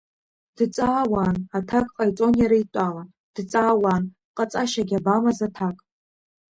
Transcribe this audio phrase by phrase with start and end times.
[0.57, 3.03] Дҵаауан, аҭак ҟаиҵон иара итәала,
[3.35, 4.03] дҵаауан,
[4.35, 5.77] ҟаҵашьагь абамаз аҭак.